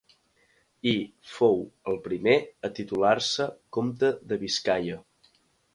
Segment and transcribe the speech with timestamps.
[0.91, 0.93] I
[1.33, 5.03] fou el primer a titular-se comte de Biscaia.